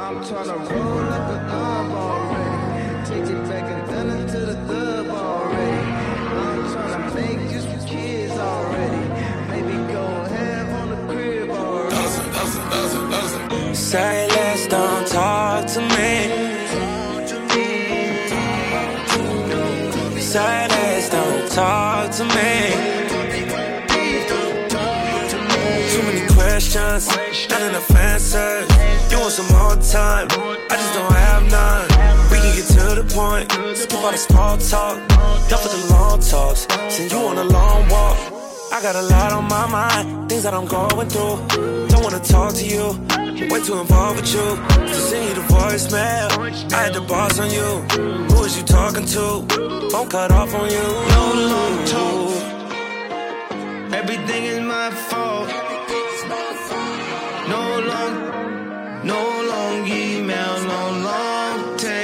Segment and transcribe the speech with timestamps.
[0.00, 3.04] I'm tryna roll up dub already.
[3.08, 4.54] Take it back and done it to the
[5.10, 5.90] already.
[6.38, 9.04] I'm tryna make just for kids already.
[9.50, 11.96] Maybe go half on the crib already.
[13.74, 16.12] Say less, don't talk to me.
[20.20, 20.67] Say
[26.68, 28.68] questions, not enough answers.
[29.10, 30.28] You want some more time?
[30.70, 31.88] I just don't have none.
[32.30, 33.50] We can get to the point.
[33.76, 34.96] Skip all the small talk.
[35.48, 36.66] Done for the long talks.
[36.94, 38.18] Send you on a long walk.
[38.72, 41.36] I got a lot on my mind, things that I'm going through.
[41.88, 42.92] Don't wanna talk to you,
[43.50, 44.56] way too involved with you.
[44.88, 46.28] To send you the voicemail,
[46.72, 47.68] I had the boss on you.
[48.30, 49.88] Who is you talking to?
[49.90, 50.86] Phone cut off on you.
[51.14, 52.32] No long talk.
[53.94, 55.67] Everything is my fault.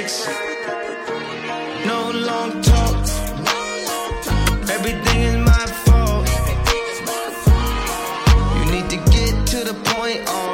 [0.07, 0.27] Text,
[1.85, 2.95] no long talk.
[4.69, 6.27] Everything is my fault.
[8.57, 10.44] You need to get to the point oh.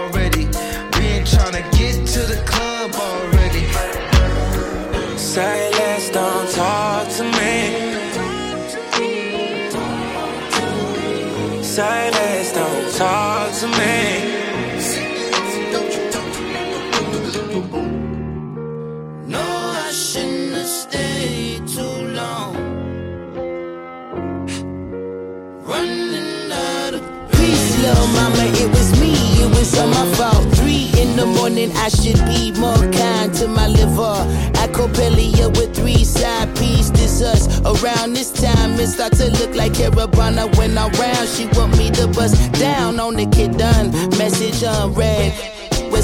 [29.71, 30.53] It was all my fault.
[30.55, 34.25] Three in the morning, I should be more kind to my liver.
[34.63, 37.61] Acopelia with three side pieces, us.
[37.61, 41.27] Around this time, it start to look like Caravana when I'm round.
[41.27, 43.91] She want me to bust down on the kid done.
[44.17, 45.50] Message unread.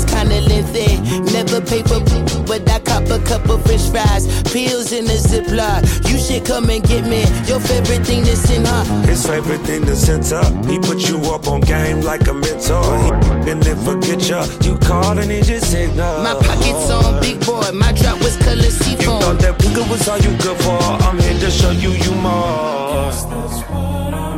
[0.07, 0.97] Was kinda lengthy,
[1.33, 1.99] never paper,
[2.45, 5.83] but I cop a couple french fries, pills in a ziploc.
[6.09, 8.83] You should come and get me your favorite thing that's in her.
[9.07, 10.41] His favorite thing to center.
[10.69, 12.83] He put you up on game like a mentor.
[13.03, 13.09] He
[13.51, 14.45] and then forget ya.
[14.61, 16.23] You called and he just ignored.
[16.23, 19.21] My pockets on big boy, my drop was color You seafoam.
[19.21, 20.79] thought that nigga was all you good for.
[21.07, 23.11] I'm here to show you you more.
[23.11, 23.23] That's
[23.69, 24.36] what I'm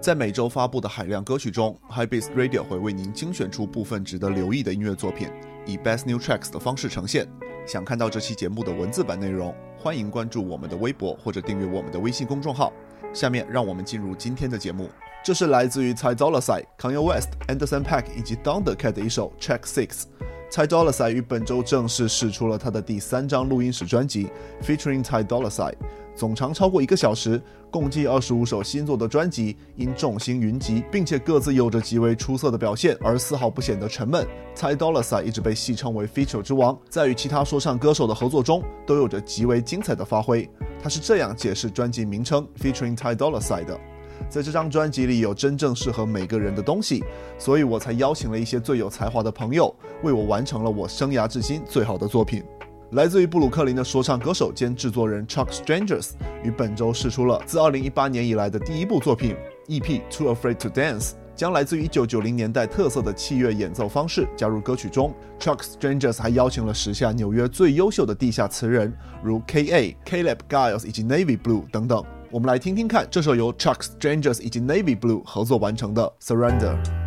[0.00, 5.28] 在每周发布的海量歌曲中，High Beast Radio 会为您精选出部分值得留意的音乐作品，
[5.66, 7.28] 以 Best New Tracks 的方式呈现。
[7.66, 12.72] 想看到这期节目的文字版内容，欢迎关注我们的微博或者订阅我们的微信公众号。
[13.12, 14.88] 下面让我们进入今天的节目。
[15.22, 20.04] 这是来自于 Ty Dolla Sign、Kanye West、Anderson .Paak 以及 Thundercat 的一首 Track Six。
[20.50, 24.30] Ty Dolla Sign 于本周正式试出了他的第三张录音室专辑
[24.62, 25.74] ，featuring Ty Dolla Sign，
[26.14, 27.40] 总长超过一个小时，
[27.70, 34.26] 共计二十五首新作的专辑，因众星云集，并且各自有着极为出色的表现，而丝毫不显得沉闷。
[34.54, 40.48] Ty Dolla $a 一直被戏称为 feature 之王，在与其他说唱歌手的合作中，都有着极为精彩的发挥。
[40.82, 43.78] 他是这样解释专辑名称 featuring Ty Dolla Sign 的。
[44.28, 47.02] 在这张专辑里有真正适合每个人的东西，
[47.38, 52.42] 所以我才邀请了一些最有才华的朋友，为我完成了我生涯至今最好的作品。
[52.92, 56.10] 来自于布鲁克林的说唱歌手兼制作人 Chuck Strangers
[56.42, 59.36] 于本周试出了自2018年以来的第一部作品
[59.68, 65.14] EP Too Afraid to Dance，将来自于1990年代特色的器乐演奏方式加入歌曲中。
[65.38, 68.92] Chuck Strangers 还邀请了时下纽约最优秀的地下词人，
[69.22, 72.04] 如 K.A、Caleb Giles 以及 Navy Blue 等等。
[72.28, 76.99] 我们来听听看这首由 Chuck Strangers 以及 Navy Blue 合作完成的 Surrender。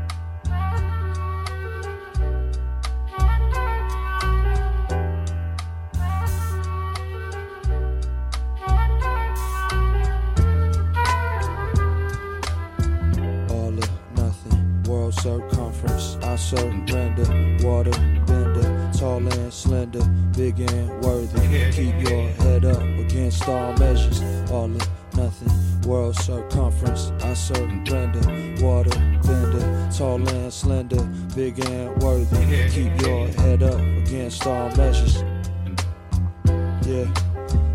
[15.23, 17.23] Circumference, I surrender.
[17.65, 17.91] Water
[18.27, 20.03] bender, tall and slender,
[20.35, 21.71] big and worthy.
[21.71, 24.21] Keep your head up against all measures.
[24.51, 24.85] All or
[25.15, 25.89] nothing.
[25.89, 28.19] World circumference, I surrender.
[28.61, 31.01] Water bender, tall and slender,
[31.33, 32.69] big and worthy.
[32.69, 35.23] Keep your head up against all measures.
[36.85, 37.32] Yeah.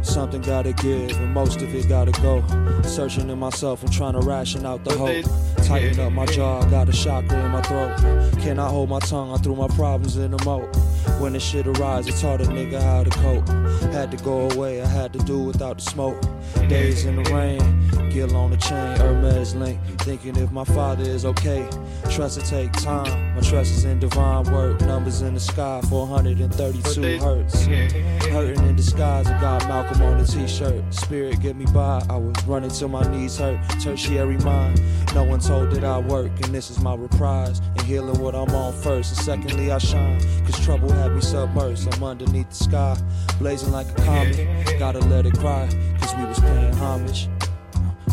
[0.09, 2.43] Something gotta give, and most of it gotta go.
[2.83, 5.25] Searching in myself, I'm trying to ration out the hope.
[5.65, 7.95] Tighten up my jaw, got a chakra in my throat.
[8.41, 9.33] Can I hold my tongue?
[9.33, 10.75] I threw my problems in the moat.
[11.21, 13.47] When the shit arise, I taught a nigga how to cope.
[13.93, 16.21] Had to go away, I had to do without the smoke.
[16.69, 17.61] Days in the rain,
[18.11, 19.81] gill on the chain, Hermes link.
[19.99, 21.69] Thinking if my father is okay.
[22.11, 23.35] Trust to take time.
[23.35, 24.81] My trust is in divine work.
[24.81, 27.67] Numbers in the sky, 432 hertz.
[27.67, 30.83] Hurting in disguise, I got Malcolm on the t-shirt.
[30.93, 33.59] Spirit get me by, I was running till my knees hurt.
[33.81, 34.81] Tertiary mind,
[35.15, 37.61] no one told that I work, and this is my reprise.
[37.61, 40.21] And healing what I'm on first, and secondly I shine.
[40.45, 42.97] Cause trouble had me submerged, I'm underneath the sky.
[43.39, 45.69] Blazing like a comet, gotta let it cry.
[46.01, 47.29] Cause we was paying homage.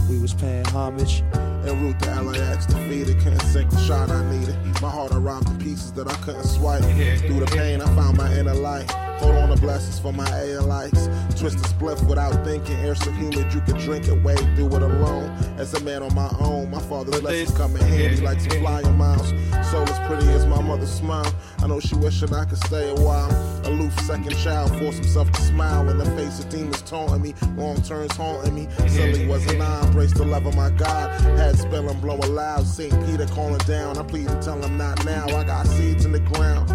[0.10, 1.24] We was paying homage.
[1.34, 4.56] En route to LAX, defeated, couldn't sink the shot I needed.
[4.82, 6.84] My heart I robbed in pieces that I couldn't swipe.
[6.84, 9.05] Through the pain, I found my inner light.
[9.20, 11.08] Hold on to blessings for my A likes.
[11.40, 12.76] Twist a spliff without thinking.
[12.78, 15.30] Air so humid, you could drink it, wade through it alone.
[15.58, 18.98] As a man on my own, my father's blessings come in handy like some flying
[18.98, 19.30] miles.
[19.70, 21.32] Soul as pretty as my mother's smile.
[21.60, 23.32] I know she wishing I could stay a while.
[23.66, 27.34] Aloof second child, force himself to smile in the face of demons taunting me.
[27.56, 28.68] Wrong turns haunting me.
[28.88, 31.10] Silly wasn't I, embraced the love of my God.
[31.38, 32.66] Had spelling blow aloud.
[32.66, 32.94] St.
[33.06, 33.98] Peter calling down.
[33.98, 35.26] I plead and tell him not now.
[35.26, 36.70] I got seeds in the ground.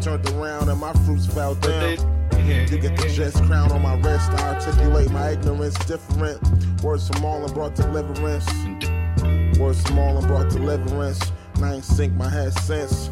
[0.00, 1.98] Turned around and my fruits fell down.
[2.32, 4.30] You get the just crown on my wrist.
[4.30, 6.40] I articulate my ignorance different.
[6.82, 8.46] Words from all and brought deliverance.
[9.58, 11.20] Words from all and brought deliverance.
[11.56, 13.10] And I ain't sink my head since.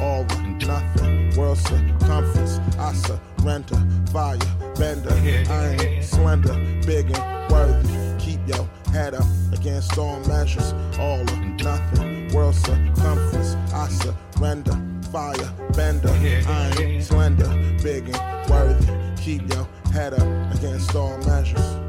[0.00, 1.36] All or nothing.
[1.36, 2.58] World circumference.
[2.78, 3.76] I surrender.
[4.10, 4.38] Fire
[4.76, 5.12] bender.
[5.12, 6.54] I ain't slender.
[6.84, 8.24] Big and worthy.
[8.24, 10.72] Keep your head up against all measures.
[10.98, 12.13] All or nothing.
[12.34, 13.54] World circumference.
[13.72, 14.76] I surrender.
[15.12, 15.36] Fire
[15.76, 16.08] bender.
[16.08, 17.48] I ain't slender.
[17.80, 19.22] Big and worthy.
[19.22, 21.83] Keep your head up against all measures.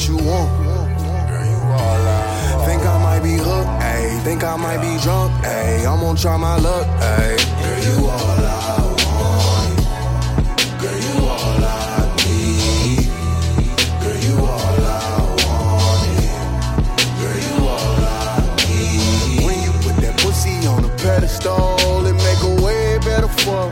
[0.00, 0.50] What you want.
[1.28, 2.64] Girl, you all out.
[2.66, 4.22] Think I might be hooked, ayy.
[4.24, 5.86] Think I might be drunk, ayy.
[5.86, 7.36] I'm gonna try my luck, ayy.
[7.62, 9.78] Girl, you all I want.
[10.80, 13.08] Girl, you all I need.
[14.00, 15.00] Girl, you all I
[15.44, 16.08] want.
[17.20, 19.44] Girl, you all I need.
[19.44, 23.70] When you put that pussy on a pedestal, it make a way better fuck.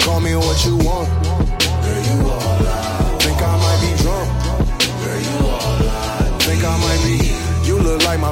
[0.00, 1.08] Call me what you want.
[1.82, 2.51] Girl, you all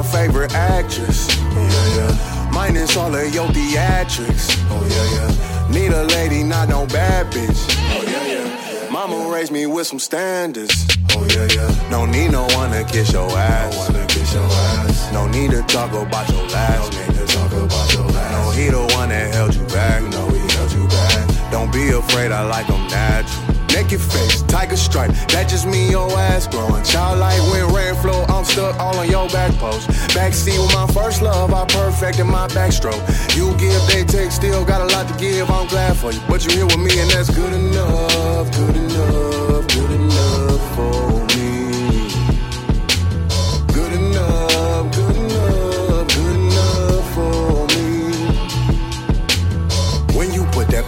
[0.01, 1.27] my favorite actress.
[1.37, 2.49] Yeah, yeah.
[2.53, 4.45] Minus all of your theatrics.
[4.69, 5.71] Oh, yeah, yeah.
[5.71, 7.61] Need a lady, not no bad bitch.
[7.93, 8.89] Oh, yeah, yeah.
[8.89, 10.87] Mama raised me with some standards.
[11.11, 11.89] Oh, yeah, yeah.
[11.89, 13.73] No need no one to kiss your ass.
[13.73, 15.13] No, one to kiss your ass.
[15.13, 17.33] no need to talk about your last no nigga.
[17.33, 18.31] Talk about your last.
[18.33, 20.01] No, he the one that held you back.
[20.09, 21.51] No, he held you back.
[21.51, 23.60] Don't be afraid, I like them natural.
[23.73, 26.83] Naked face, tiger stripe, that just mean your ass growing.
[26.83, 29.87] Childlike when rain flow, I'm stuck all on your back post.
[30.15, 33.01] Backseat with my first love, I perfected my backstroke.
[33.35, 36.19] You give, they take, still got a lot to give, I'm glad for you.
[36.27, 41.50] But you're here with me and that's good enough, good enough, good enough for me.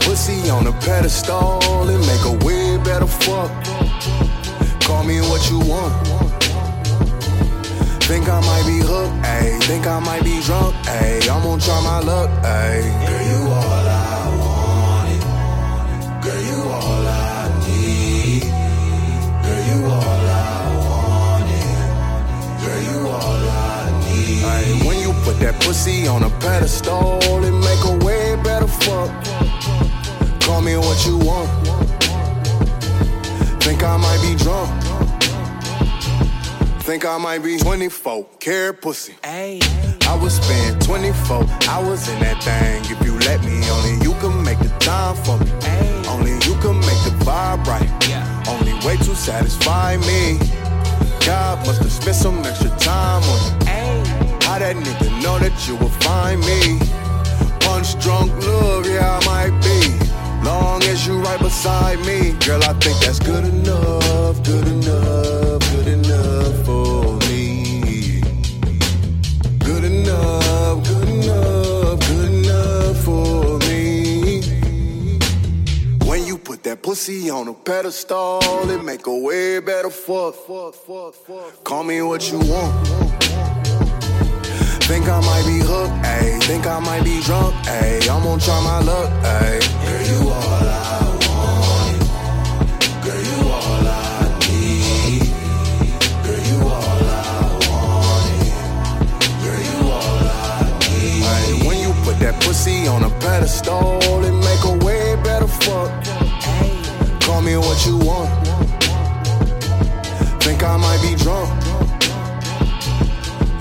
[0.03, 3.51] Pussy on a pedestal, and make a way better fuck.
[4.83, 5.93] Call me what you want.
[8.03, 9.63] Think I might be hooked, ayy.
[9.63, 11.29] Think I might be drunk, ayy.
[11.31, 12.83] I'm gonna try my luck, ayy.
[13.07, 15.23] Girl, you all I wanted.
[16.23, 18.43] Girl, you all I need.
[19.43, 21.81] Girl, you all I wanted.
[22.61, 24.43] Girl, you all I need.
[24.53, 29.09] Ayy, when you put that pussy on a pedestal, it make a way better fuck.
[30.43, 31.49] Call me what you want.
[33.63, 34.69] Think I might be drunk.
[36.83, 39.15] Think I might be 24 carat pussy.
[39.23, 42.83] I would spend 24 hours in that thing.
[42.91, 45.49] If you let me, only you can make the time for me.
[46.09, 47.89] Only you can make the vibe right.
[48.47, 50.39] Only way to satisfy me.
[51.25, 54.43] God must have spent some extra time on it.
[54.43, 56.79] How that nigga know that you will find me?
[57.61, 60.12] Punch drunk love, yeah, I might be.
[60.43, 65.87] Long as you right beside me, girl, I think that's good enough, good enough, good
[65.87, 68.21] enough for me.
[69.59, 74.41] Good enough, good enough, good enough for me.
[76.05, 78.41] When you put that pussy on a pedestal.
[78.69, 80.35] It make a way better fuck.
[81.63, 83.12] Call me what you want.
[84.87, 86.43] Think I might be hooked, ayy.
[86.43, 88.09] Think I might be drunk, ayy.
[88.09, 89.61] I'm gonna try my luck, ayy.
[89.85, 91.99] Girl, you all I want.
[93.01, 95.23] Girl, you all I need.
[96.25, 97.23] Girl, you all I
[97.69, 98.27] want.
[99.41, 101.23] Girl, you all I need.
[101.31, 105.91] Ayy, when you put that pussy on a pedestal, it make a way better fuck.
[107.21, 108.29] Call me what you want.
[110.43, 111.62] Think I might be drunk.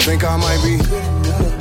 [0.05, 1.52] Think I might be.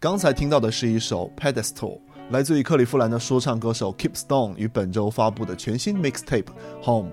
[0.00, 1.98] 刚才听到的是一首 Pedestal，
[2.30, 6.46] 来自于克利夫兰的说唱歌手 Keep Stone 于本周发布的全新 mixtape
[6.84, 7.10] Home。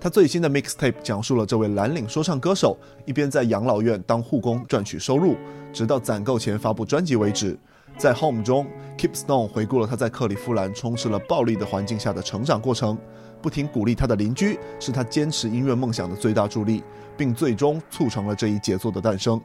[0.00, 5.36] 他最新的 mixtape 讲述了这位蓝领说唱歌手一边在养老院当护工赚取收入，
[5.70, 7.58] 直到攒够钱发布专辑为止。
[7.98, 8.66] 在 Home 中
[8.96, 12.96] ，Keep Stone 回顾了他在克利夫兰充斥了暴力的环境下的成长过程，
[13.42, 16.82] 不停鼓励他的邻居是他坚持音乐梦想的最大助力，
[17.18, 19.38] 并最终促成了这一杰作的诞生。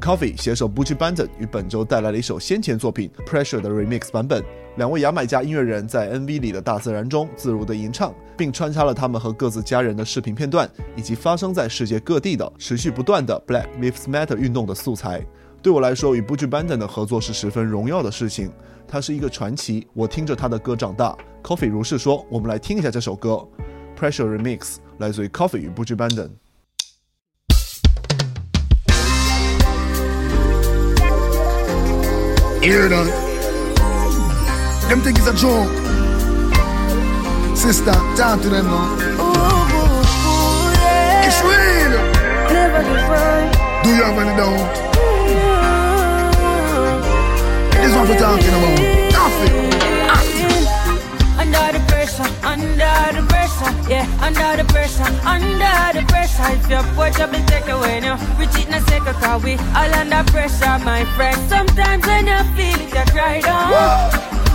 [0.00, 4.42] Coffee 携手 Buju Banton 于本周带来了一首先前作品 Pressure 的 remix 版本。
[4.76, 15.24] 两位牙买加音乐人在 MV 里的大自然中自如的吟唱，并穿插了他们和各自家人的视频片段，以及发生在世界各地的持续不断的 Black Lives Matter 运动的素材。
[15.60, 18.52] 对我来说，与 Buju Banton 的合作是十分荣耀的事情。
[18.86, 21.16] 他是一个传奇，我听着他的歌长大。
[21.42, 22.24] Coffee 如是说。
[22.30, 23.46] 我们来听一下这首歌
[23.98, 26.30] Pressure Remix，来自于 Coffee 与 Buju Banton。
[32.62, 33.06] Hear that?
[34.88, 35.70] Them think it's a joke.
[37.56, 38.96] Sister, talk to them now.
[41.22, 41.92] It's real.
[43.84, 44.74] Do you have any doubt?
[47.74, 48.78] This one we're talking about.
[49.14, 49.50] Koffee.
[51.38, 53.27] Under the pressure, under the
[53.58, 56.42] pressure, yeah, under the pressure, under the pressure.
[56.52, 59.94] If your watch up and take away now, we cheat na second cause we all
[59.94, 61.36] under pressure, my friend.
[61.48, 63.72] Sometimes when you feel it, you cry down.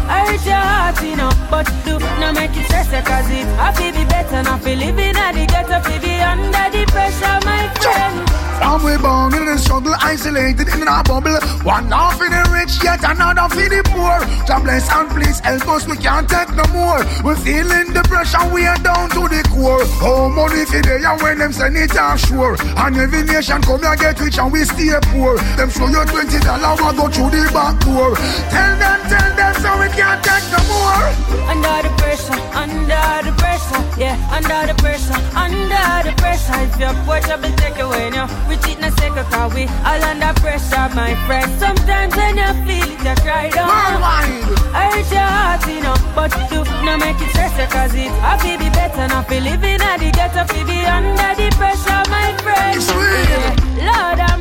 [0.07, 3.71] I hurt your heart, you know, but do not make it stress cause it I
[3.73, 7.69] feel be better, not feel living at the ghetto, feel be under the pressure, my
[7.79, 8.32] friend.
[8.63, 11.35] From we born in the struggle, isolated in our bubble.
[11.67, 14.23] One half for the rich, yet another for the poor.
[14.47, 17.03] God bless and please help us, we can't take no more.
[17.27, 19.83] We're feeling the pressure, we are down to the core.
[19.99, 22.55] Oh, money for they and when them send it offshore.
[22.79, 25.35] And every nation come here get rich and we stay poor.
[25.59, 28.15] Them show you twenty dollars, we go through the back door.
[28.47, 31.11] Tell them, tell them, so we can't take no more.
[31.51, 36.55] Under the pressure, under the pressure, yeah, under the pressure, under the pressure.
[36.63, 40.03] If your watch up and take away now, we cheat na second cause we all
[40.03, 41.49] under pressure, my friend.
[41.59, 43.67] Sometimes when you feel it, you cry down.
[43.69, 44.45] Worldwide.
[44.73, 48.11] I hurt your heart, you know, but do no make it stress you cause it
[48.21, 52.03] I feel be better, not feel living at the ghetto, feel be under the pressure,
[52.09, 52.81] my friend.
[52.81, 53.89] Yeah.
[53.89, 54.39] Lord have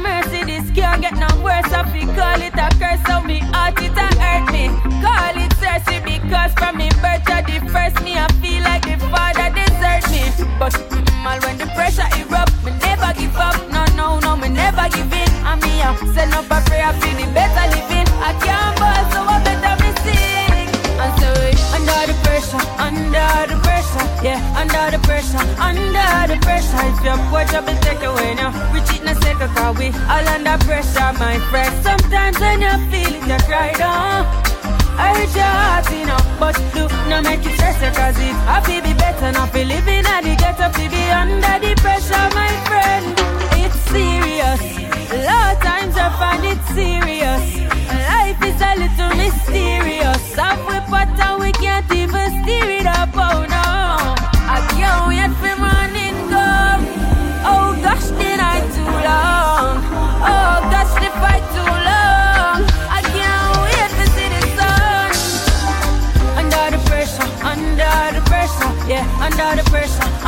[26.33, 26.81] the pressure.
[26.89, 30.27] If your watch up and take away now, we cheat na second cause we all
[30.35, 31.73] under pressure, my friend.
[31.85, 34.25] Sometimes when you feel it, you cry down.
[34.97, 38.37] I hurt your heart, you know, but do not make it stress you cause it
[38.47, 42.27] I feel be better, not feel living at the ghetto, feel be under the pressure,
[42.37, 43.05] my friend.
[43.63, 44.61] It's serious.
[45.13, 47.45] A lot of times I find it serious.
[48.09, 50.21] Life is a little mysterious.
[50.37, 50.72] Some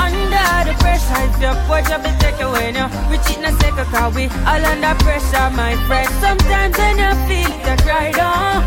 [0.04, 1.20] under the pressure.
[1.28, 4.64] If your watch up and take away now, we cheat na second cause we all
[4.64, 6.08] under pressure, my friend.
[6.20, 8.62] Sometimes when you feel it, you cry down.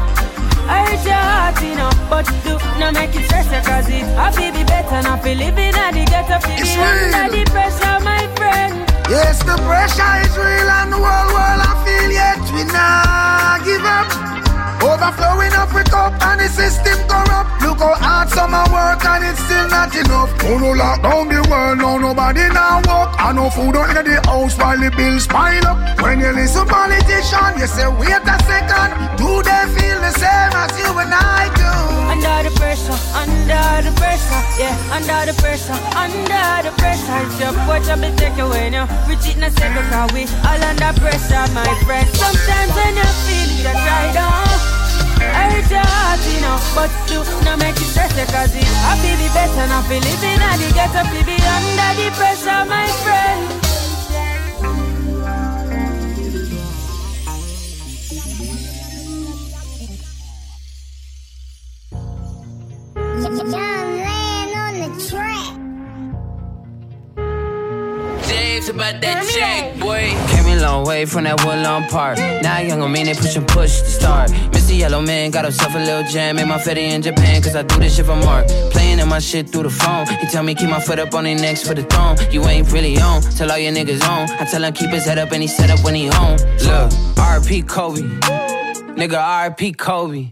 [0.68, 4.04] I hurt your heart, you know, but do not make it stress you, cause it
[4.18, 7.44] I feel be better, not feel living at the ghetto, feel It's be under the
[7.52, 8.74] pressure, my friend.
[9.10, 13.86] Yes, the pressure is real and the whole world I feel yet we not give
[13.86, 14.47] up.
[14.98, 17.62] Overflowing up with cup and the system corrupt.
[17.62, 20.34] Look how hard summer work and it's still not enough.
[20.42, 23.14] Oh no lock down the world, no nobody now walk.
[23.22, 26.02] I no food on the house while the bills pile up.
[26.02, 28.90] When you listen politician, you say wait a second.
[29.22, 31.74] Do they feel the same as you and I do?
[32.18, 37.22] Under the pressure, under the pressure, yeah, under the pressure, under the pressure.
[37.38, 38.90] Your watch up and take away now.
[39.06, 42.10] Reach it in a second, cause we all under pressure, my friend.
[42.18, 44.57] Sometimes when you feel it, you try down.
[45.38, 48.98] Hurt your heart, you know, but do not make it stress you, cause it I
[48.98, 52.88] feel be better, not feel living at the ghetto, feel be under the pressure, my
[53.06, 53.67] friend.
[68.90, 70.14] About that check, boy.
[70.34, 72.18] Came a long way from that Woodlawn Park.
[72.18, 74.30] Now young on me, they push and push to start.
[74.52, 74.78] Mr.
[74.78, 77.80] Yellow Man got himself a little jam in my fetty in Japan, cause I do
[77.80, 78.48] this shit for Mark.
[78.72, 80.08] Playing in my shit through the phone.
[80.08, 82.18] He tell me keep my foot up on their necks for the throne.
[82.32, 84.30] You ain't really on, tell all your niggas on.
[84.40, 86.38] I tell him keep his head up and he set up when he home.
[86.38, 88.02] Look, RP Kobe.
[88.96, 89.20] Nigga,
[89.56, 90.30] RP Kobe.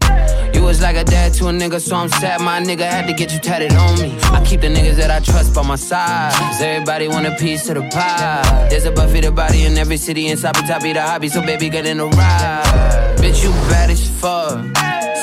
[0.56, 3.12] You was like a dad to a nigga, so I'm sad my nigga had to
[3.12, 4.16] get you tatted on me.
[4.32, 6.32] I keep the niggas that I trust by my side.
[6.32, 8.66] Cause everybody want a piece of the pie.
[8.70, 11.42] There's a Buffy the body in every city, and Sabi Top be the hobby, so
[11.42, 13.18] baby, get in the ride.
[13.18, 14.64] Bitch, you bad as fuck.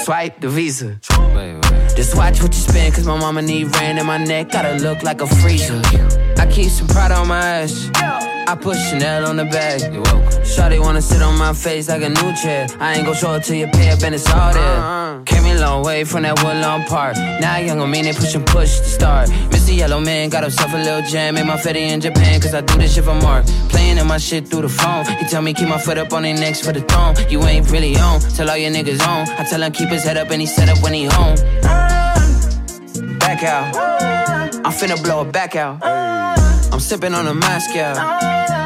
[0.03, 0.99] Swipe the visa.
[1.95, 5.01] Just watch what you spend, cause my mama need rain in my neck, gotta look
[5.01, 5.81] like a freezer.
[6.37, 7.89] I keep some pride on my ass.
[7.95, 9.81] I put Chanel on the bag.
[10.43, 12.67] Shawty wanna sit on my face like a new chair.
[12.79, 15.02] I ain't gon' show it till you pay up and it's all there.
[15.63, 17.15] Long way from that Woodlawn Park.
[17.15, 19.29] Now young on me, they push and push to start.
[19.49, 19.73] Mr.
[19.73, 22.77] Yellow Man got himself a little jam in my fetty in Japan, cause I do
[22.77, 23.45] this shit for Mark.
[23.69, 25.05] Playing in my shit through the phone.
[25.05, 27.15] He tell me keep my foot up on their necks for the throne.
[27.29, 29.29] You ain't really on, tell all your niggas on.
[29.39, 31.37] I tell him keep his head up and he set up when he home.
[33.19, 33.73] Back out.
[34.65, 35.81] I'm finna blow it back out.
[36.73, 37.93] I'm sipping on a Moscow.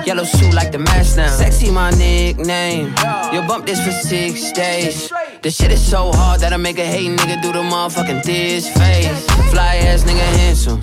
[0.03, 1.29] Yellow suit like the mask now.
[1.29, 2.95] Sexy, my nickname.
[3.31, 5.11] You'll bump this for six days.
[5.41, 8.67] This shit is so hard that I make a hate nigga do the motherfucking this
[8.75, 9.25] face.
[9.51, 10.81] Fly ass nigga handsome.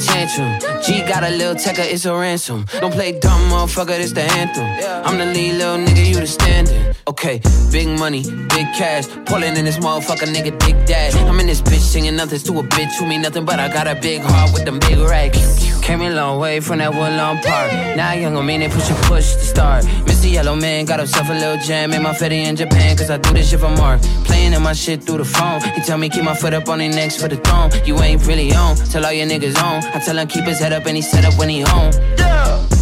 [0.00, 0.82] Tantrum.
[0.82, 2.66] G got a little tecker, it's a ransom.
[2.80, 4.66] Don't play dumb, motherfucker, this the anthem.
[5.04, 6.96] I'm the lead little nigga, you the standard.
[7.08, 7.40] Okay,
[7.72, 9.06] big money, big cash.
[9.26, 11.14] Pulling in this motherfucker, nigga, dick dash.
[11.14, 13.86] I'm in this bitch singing nothing to a bitch who me nothing, but I got
[13.86, 15.75] a big heart with them big racks.
[15.86, 17.70] Came a long way from that Woodlawn Park.
[17.96, 19.84] Now young on me, they push and push to start.
[19.84, 20.28] Mr.
[20.28, 23.32] Yellow Man got himself a little jam in my fetty in Japan, cause I do
[23.32, 24.02] this shit for Mark.
[24.24, 25.60] Playing in my shit through the phone.
[25.76, 27.70] He tell me keep my foot up on their necks for the throne.
[27.84, 29.84] You ain't really on, tell all your niggas on.
[29.94, 31.92] I tell him keep his head up and he set up when he home.
[32.18, 32.75] Yeah.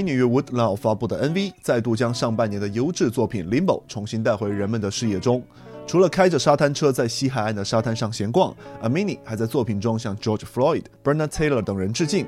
[0.00, 5.42] 美女乐 Woodlaw 发布的 MV 再度将上半年的优质作品 Limbo 重新带回人们的视野中。
[5.86, 12.26] 除了开着沙滩车在西海岸的沙滩上闲逛，Amini 还在作品中向 George Floyd、Bernard Taylor 等人致敬，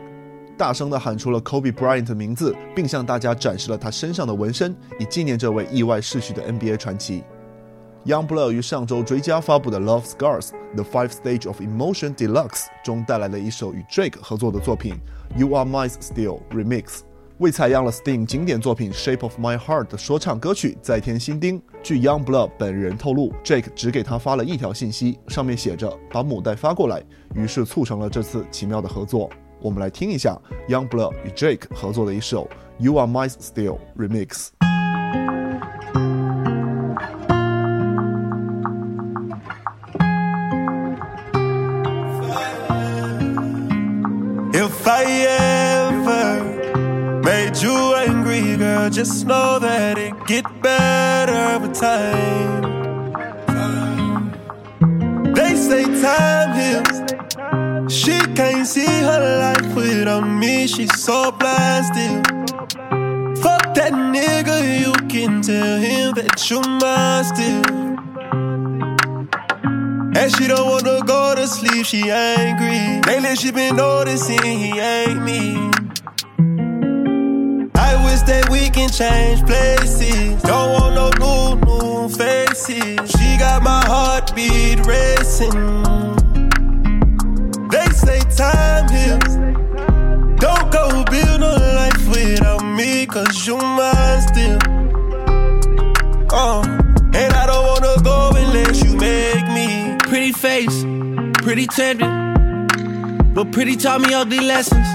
[0.59, 7.25] 大声地喊出了 Kobe Bryant 的名字，并向大家展示了他身上的纹身，以纪念这位意外逝去的 NBA 传奇。
[8.05, 12.51] Youngblood 于上周追加发布的《Love Scars: The Five Stage of Emotion Deluxe》
[12.85, 14.95] 中带来了一首与 Drake 合作的作品
[15.39, 17.01] 《You Are Mine Still》Remix，
[17.43, 21.61] 为采样了 Sting 经典作品《Shape of My Heart》的说唱歌曲再添新丁。
[21.83, 27.03] 据 Youngblood 本人透露，Jake 只给他发了一条信息，上面写着“把母带发过来”，
[27.35, 29.29] 于是促成了这次奇妙的合作。
[29.61, 32.45] 我们来听一下 Youngblood 与 Jake 合作的一首
[32.79, 34.51] 《You Are Mine Still》Remix。
[44.53, 45.42] If I
[48.83, 52.63] girl, just know that it get better with time.
[55.35, 56.99] They say time heals.
[57.93, 60.67] She can't see her life without me.
[60.67, 62.27] She's so blasted.
[63.43, 67.83] Fuck that nigga, you can tell him that you're mine still.
[70.15, 73.01] And she don't wanna go to sleep, she angry.
[73.07, 75.82] Lately she been noticing he ain't me.
[78.25, 80.41] That we can change places.
[80.43, 83.11] Don't want no new, new faces.
[83.11, 85.51] She got my heartbeat racing.
[87.69, 89.35] They say time heals.
[90.39, 94.59] Don't go build no life without me, cause you mine still.
[96.31, 96.63] Uh,
[97.15, 99.97] and I don't wanna go unless you make me.
[100.09, 100.85] Pretty face,
[101.43, 102.09] pretty tender.
[103.35, 104.87] But pretty taught me ugly lessons.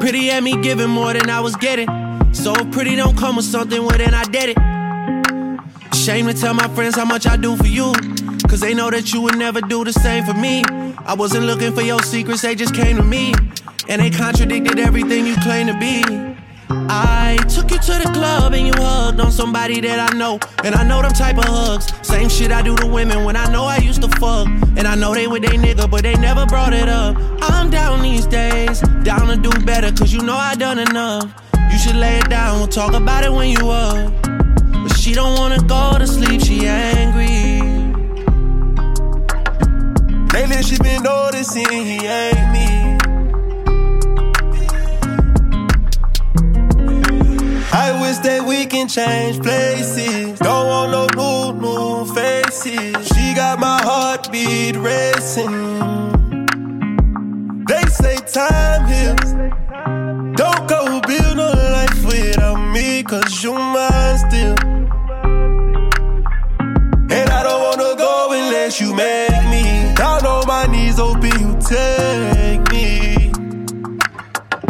[0.00, 2.07] Pretty had me giving more than I was getting.
[2.32, 5.94] So pretty don't come with something, well then I did it.
[5.94, 7.92] Shame to tell my friends how much I do for you.
[8.48, 10.62] Cause they know that you would never do the same for me.
[11.04, 13.34] I wasn't looking for your secrets, they just came to me.
[13.88, 16.02] And they contradicted everything you claim to be.
[16.70, 20.38] I took you to the club and you hugged on somebody that I know.
[20.64, 21.92] And I know them type of hugs.
[22.06, 24.46] Same shit I do to women when I know I used to fuck.
[24.76, 27.16] And I know they with they nigga, but they never brought it up.
[27.42, 31.47] I'm down these days, down to do better, cause you know I done enough.
[31.70, 34.12] You should lay it down, we'll talk about it when you up.
[34.22, 37.62] But she don't wanna go to sleep, she angry.
[40.32, 42.68] Lately she been noticing he ain't me.
[47.72, 50.38] I wish that we can change places.
[50.38, 53.08] Don't want no new, new faces.
[53.08, 55.52] She got my heartbeat racing.
[57.66, 59.32] They say time heals.
[60.36, 60.97] Don't go
[63.08, 64.54] cause you mine still.
[67.10, 69.94] And I don't wanna go unless you make me.
[69.94, 73.32] Down on my knees, open you take me.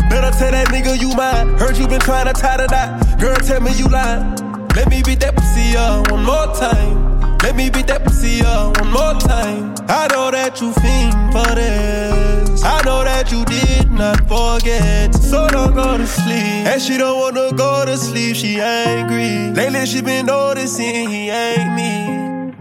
[0.09, 1.49] Better tell that nigga you mine.
[1.59, 3.19] Heard you been trying to tie the knot.
[3.19, 4.37] Girl, tell me you lying.
[4.77, 7.39] Let me beat that pussy up one more time.
[7.43, 9.75] Let me beat that pussy up one more time.
[9.89, 12.28] I know that you fiend for this.
[12.65, 15.15] I know that you did not forget.
[15.15, 16.67] So don't go to sleep.
[16.67, 19.53] And she don't wanna go to sleep, she angry.
[19.53, 22.53] Lately she been noticing he ain't me.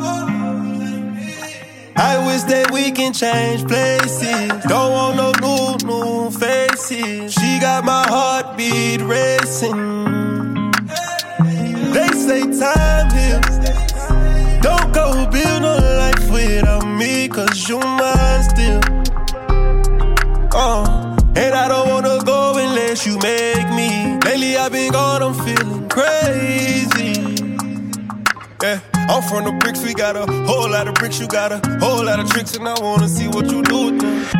[0.00, 0.40] Oh.
[1.96, 4.64] I wish that we can change places.
[4.64, 7.32] Don't want no new, new faces.
[7.34, 10.10] She got my heartbeat racing.
[11.92, 13.58] They say time heals.
[14.62, 15.79] Don't go build no life without me,
[17.30, 18.80] cause you mine still.
[20.52, 24.18] Uh, and I don't wanna go unless you make me.
[24.24, 27.14] Lately I've been gone, I'm feeling crazy.
[28.62, 28.80] Yeah.
[28.94, 32.04] I'm from the bricks, we got a whole lot of bricks, you got a whole
[32.04, 34.39] lot of tricks, and I wanna see what you do with them.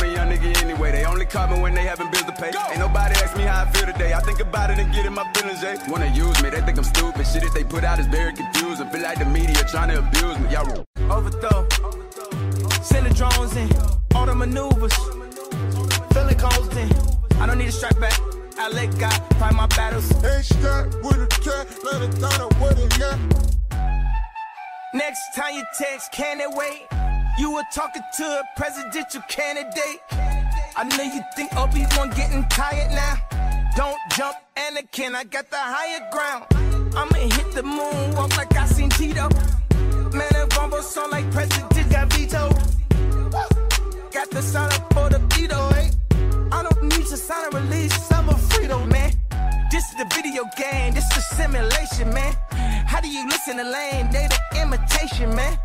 [0.00, 0.92] They gon' hate on a young nigga anyway.
[0.92, 2.52] They only call me when they having bills to pay.
[2.70, 4.12] Ain't nobody ask me how I feel today.
[4.12, 5.76] I think about it and get in my feelings, yeah.
[5.90, 7.26] Wanna use me, they think I'm stupid.
[7.26, 8.88] Shit that they put out is very confusing.
[8.88, 10.50] Feel like the media trying to abuse me.
[10.50, 11.66] Y'all Overthrow.
[12.82, 13.68] Sending drones in.
[14.14, 14.94] All the maneuvers.
[16.14, 16.92] Feeling constant.
[17.40, 18.18] I don't need a strike back.
[18.58, 20.10] I let God fight my battles.
[20.24, 23.18] Ain't strapped with a cat, let it down with it, yeah.
[24.92, 26.99] Next time you text, can it wait?
[27.40, 30.00] You were talking to a presidential candidate.
[30.76, 33.16] I know you think Obi-Wan getting tired now.
[33.74, 36.44] Don't jump, Anakin, I got the higher ground.
[36.94, 39.30] I'ma hit the moon, walk like I seen Tito.
[40.12, 42.52] Man, that rumble sound like president got vetoed.
[44.12, 45.90] Got the sign up for the veto, eh?
[46.52, 49.14] I don't need to sign a release, I'm a Frito, man.
[49.70, 52.34] This is the video game, this is simulation, man.
[52.84, 54.12] How do you listen to lame?
[54.12, 55.58] They the imitation, man.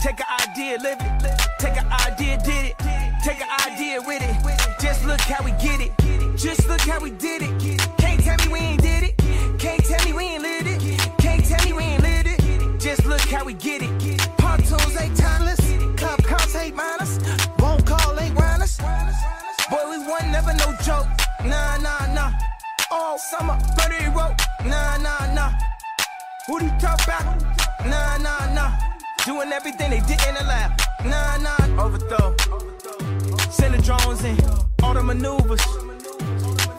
[0.00, 1.40] Take an idea, live it.
[1.58, 2.78] Take an idea, did it.
[3.24, 4.80] Take an idea with it.
[4.80, 5.92] Just look how we get it.
[6.36, 7.80] Just look how we did it.
[7.98, 9.18] Can't tell me we ain't did it.
[9.58, 11.18] Can't tell me we ain't lit it.
[11.18, 12.80] Can't tell me we ain't lit it.
[12.80, 14.28] Just look how we get it.
[14.38, 15.60] Pontoons ain't timeless.
[15.96, 17.18] Club counts ain't minus.
[17.58, 18.78] Won't call ain't wireless.
[18.78, 21.08] Boy, we won, never no joke.
[21.44, 22.32] Nah, nah, nah.
[22.92, 24.40] All summer, bloody rope.
[24.64, 25.52] Nah, nah, nah.
[26.46, 27.42] Who do you talk about?
[27.84, 28.87] Nah, nah, nah.
[29.28, 30.80] Doing everything they did in the lab.
[31.04, 32.34] Nah, nah, overthrow.
[33.50, 34.38] Sending drones in.
[34.82, 35.60] All the maneuvers.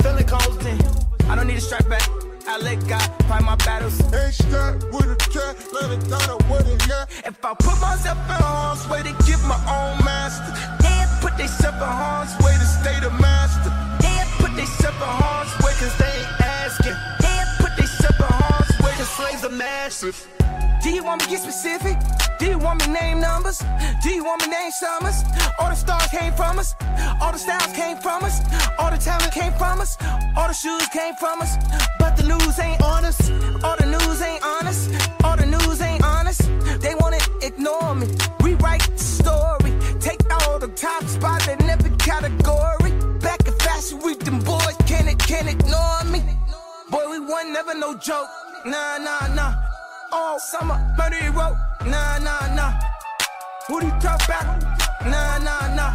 [0.01, 0.81] Feeling constant.
[1.29, 2.01] I don't need a strap back.
[2.47, 4.01] I let God fight my battles.
[4.11, 7.05] Ain't strapped with a cat, let it down with it, yeah.
[7.23, 10.49] If I put myself in harm's way to give my own master,
[10.81, 13.69] they put themselves in harm's way to stay the master.
[14.01, 16.97] They put themselves in harm's way cause they ain't asking.
[17.21, 20.38] They put themselves in harm's way cause slaves are massive.
[20.81, 21.97] Do you want me get specific?
[22.39, 23.61] Do you want me name numbers?
[24.01, 25.23] Do you want me name summers?
[25.59, 26.73] All the stars came from us.
[27.21, 28.39] All the styles came from us.
[28.79, 29.97] All the talent came from us.
[30.37, 31.57] All the shoes came from us.
[31.99, 33.19] But the news ain't on us.
[33.61, 34.89] All the news ain't honest.
[35.23, 36.41] All the news ain't honest.
[36.79, 38.07] They wanna ignore me.
[38.41, 39.73] Rewrite the story.
[39.99, 42.91] Take all the top spots in every category.
[43.19, 46.23] Back in fashion week, them boys can't, can't ignore me.
[46.89, 48.29] Boy, we won, never no joke.
[48.65, 49.68] Nah, nah, nah.
[50.11, 50.79] All summer,
[51.13, 51.55] he wrote.
[51.85, 52.73] Nah, nah, nah.
[53.83, 54.61] You talk about?
[55.05, 55.93] Nah, nah, nah.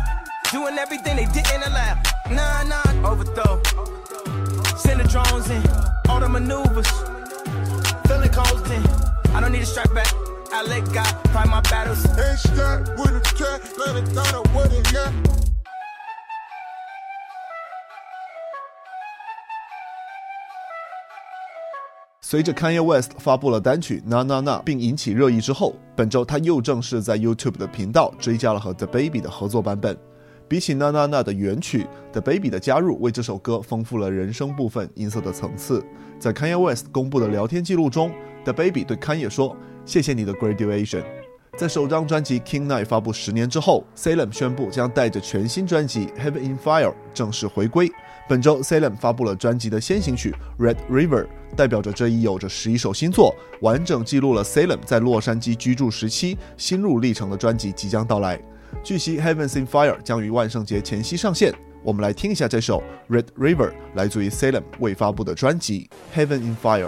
[0.52, 2.00] Doing everything they didn't allow.
[2.30, 3.10] Nah, nah.
[3.10, 3.60] Overthrow.
[4.76, 5.62] Send the drones in.
[6.08, 6.86] All the maneuvers.
[8.06, 8.30] Feeling
[8.70, 8.82] in.
[9.34, 10.12] I don't need a strike back.
[10.52, 12.06] I let God fight my battles.
[12.16, 15.53] Ain't strapped with a track, let it down it, yeah.
[22.34, 29.96] 随着 Kanye West 发布了单曲《Na Na Na》并引起热议之后，本周他又正式在 YouTube 的频道追加了和 The Baby 的合作版本。
[30.48, 35.80] 比起《Na Na Na》的原曲，The Baby 的加入为这首歌丰富了人声部分音色的层次。
[36.18, 38.10] 在 Kanye West 公布的聊天记录中
[38.42, 41.04] ，The Baby 对 Kanye 说：“谢谢你的 graduation。”
[41.56, 47.88] 在首张专辑《King Night》发布十年之后，Salem 宣布将带着全新专辑《Heaven in Fire》正式回归。
[48.26, 58.40] 本周，Salem 发布了专辑的先行曲《Red River》，代表着这一有着十一首新作、完整记录了 Salem 在洛杉矶居住时期心路历程的专辑即将到来。
[58.82, 61.54] 据悉，《Heavens in Fire》将于万圣节前夕上线。
[61.82, 62.82] 我们来听一下这首
[63.14, 66.86] 《Red River》，来自于 Salem 未发布的专辑《Heaven in Fire》。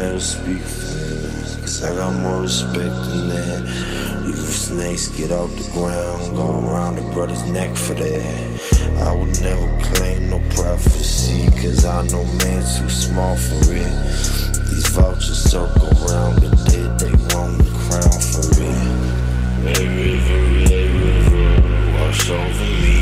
[0.00, 3.62] Never speak for cause I got more respect than that.
[4.24, 9.04] If snakes get off the ground, go around the brother's neck for that.
[9.06, 13.92] I would never claim no prophecy, cause I know man's too small for it.
[14.70, 18.88] These vultures circle around the dead, they want the crown for it.
[19.64, 22.99] Red river, red river, wash over me.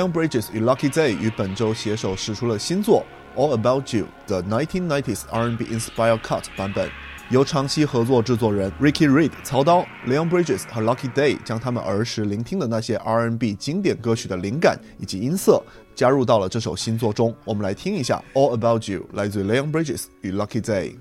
[0.00, 3.04] Leon Bridges 与 Lucky Daye 于本周携手试出了新作
[3.38, 6.88] 《All About You》的 1990s R&B Inspired Cut 版本，
[7.28, 9.84] 由长期合作制作人 Ricky Reed 操刀。
[10.06, 15.62] Leon Bridges 和 Lucky Daye 将他们儿时聆听的那些 R&B 经典歌曲的灵感以及音色
[15.94, 17.36] 加入到了这首新作中。
[17.44, 20.96] 我们来听一下《All About You》，来自 Leon Bridges 与 Lucky Daye。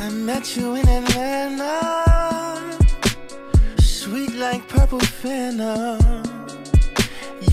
[0.00, 2.62] I met you in Atlanta,
[3.80, 6.25] sweet like purple venom.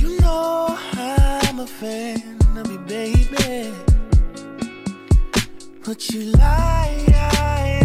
[0.03, 3.73] You know I'm a fan of you, baby.
[5.85, 7.82] But you lie,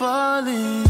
[0.00, 0.89] falling.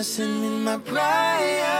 [0.00, 1.79] Messing with my pride.